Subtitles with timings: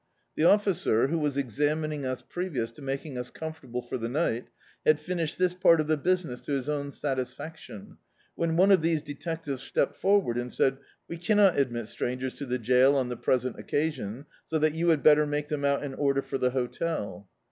[0.35, 4.47] The officer, who was examining us previous to making us comfortable for the night,
[4.83, 7.97] had finished this part of the business to his own satisfaction,
[8.33, 10.77] when one of these detectives stepped forward, and said—
[11.07, 15.03] "We caimot admit strangers to the jail on the present occasion, so that you had
[15.03, 17.29] better make them out an order for the hotel."